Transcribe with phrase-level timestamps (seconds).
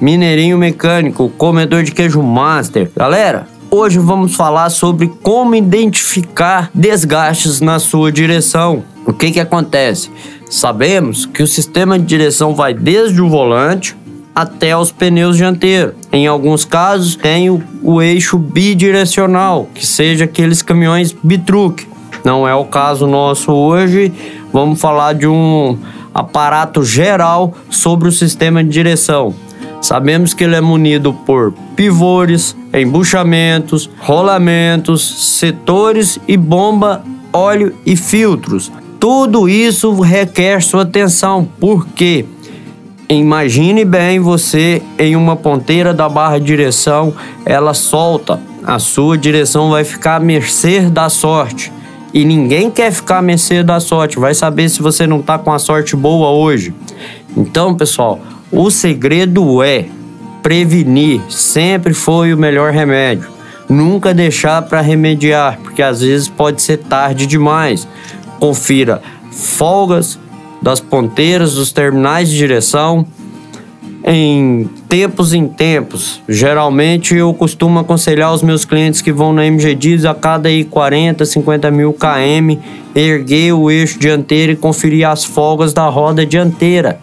[0.00, 2.90] Mineirinho Mecânico, comedor de queijo master.
[2.96, 8.82] Galera, hoje vamos falar sobre como identificar desgastes na sua direção.
[9.06, 10.10] O que que acontece?
[10.48, 13.94] Sabemos que o sistema de direção vai desde o volante
[14.34, 15.94] até os pneus dianteiros.
[16.10, 21.86] Em alguns casos, tem o, o eixo bidirecional, que seja aqueles caminhões bitruque.
[22.24, 24.10] Não é o caso nosso hoje.
[24.50, 25.76] Vamos falar de um
[26.14, 29.34] aparato geral sobre o sistema de direção.
[29.80, 38.70] Sabemos que ele é munido por pivôs, embuchamentos, rolamentos, setores e bomba, óleo e filtros.
[38.98, 42.26] Tudo isso requer sua atenção, porque
[43.08, 47.14] imagine bem você em uma ponteira da barra de direção,
[47.46, 51.72] ela solta, a sua direção vai ficar à mercê da sorte.
[52.12, 55.52] E ninguém quer ficar à mercê da sorte, vai saber se você não tá com
[55.52, 56.74] a sorte boa hoje.
[57.36, 58.20] Então, pessoal,
[58.52, 59.86] o segredo é
[60.42, 63.28] prevenir, sempre foi o melhor remédio.
[63.68, 67.86] Nunca deixar para remediar, porque às vezes pode ser tarde demais.
[68.40, 70.18] Confira folgas
[70.60, 73.06] das ponteiras dos terminais de direção
[74.04, 76.20] em tempos em tempos.
[76.28, 80.64] Geralmente eu costumo aconselhar os meus clientes que vão na MG Diz a cada aí
[80.64, 82.58] 40, 50 mil km,
[82.94, 86.98] erguer o eixo dianteiro e conferir as folgas da roda dianteira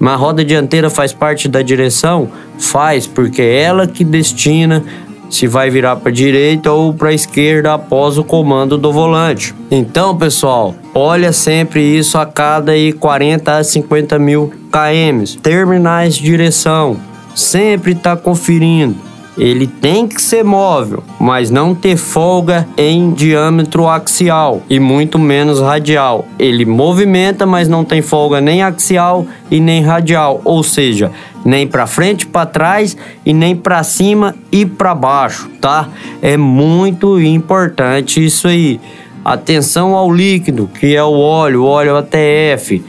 [0.00, 2.28] mas a roda dianteira faz parte da direção?
[2.58, 4.82] Faz, porque é ela que destina
[5.28, 9.54] se vai virar para direita ou para esquerda após o comando do volante.
[9.70, 15.38] Então, pessoal, olha sempre isso a cada aí 40 a 50 mil km.
[15.40, 16.96] Terminais de direção,
[17.34, 24.62] sempre está conferindo ele tem que ser móvel, mas não ter folga em diâmetro axial
[24.68, 26.26] e muito menos radial.
[26.38, 31.10] Ele movimenta, mas não tem folga nem axial e nem radial, ou seja,
[31.44, 35.88] nem para frente, para trás e nem para cima e para baixo, tá?
[36.20, 38.80] É muito importante isso aí.
[39.24, 42.82] Atenção ao líquido, que é o óleo, óleo ATF,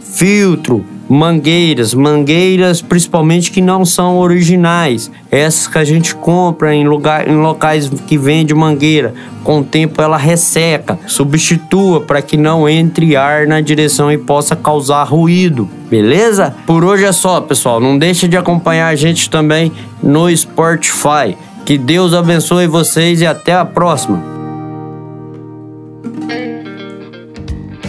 [0.00, 7.28] filtro, mangueiras, mangueiras principalmente que não são originais, essas que a gente compra em, lugar,
[7.28, 9.12] em locais que vende mangueira,
[9.44, 14.56] com o tempo ela resseca, substitua para que não entre ar na direção e possa
[14.56, 16.54] causar ruído, beleza?
[16.66, 19.70] Por hoje é só, pessoal, não deixe de acompanhar a gente também
[20.02, 21.36] no Spotify.
[21.66, 24.41] Que Deus abençoe vocês e até a próxima.